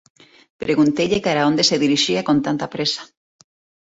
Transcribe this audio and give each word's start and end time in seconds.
Pregunteille 0.63 1.19
cara 1.25 1.39
a 1.43 1.47
onde 1.51 1.63
se 1.69 1.81
dirixía 1.83 2.21
con 2.27 2.37
tanta 2.45 2.71
présa. 2.73 3.01